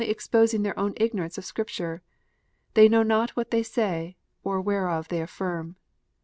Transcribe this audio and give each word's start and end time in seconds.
exposing 0.03 0.63
their 0.63 0.77
own 0.79 0.95
ignorance 0.97 1.37
of 1.37 1.45
Scripture. 1.45 2.01
They 2.73 2.89
know 2.89 3.03
not 3.03 3.35
what 3.37 3.51
they 3.51 3.61
say, 3.61 4.17
nor 4.43 4.59
whereof 4.59 5.09
they 5.09 5.21
affirm. 5.21 5.75